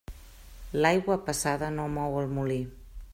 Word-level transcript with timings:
L'aigua 0.79 1.17
passada 1.29 1.71
no 1.77 1.87
mou 1.99 2.19
el 2.25 2.35
molí. 2.39 2.61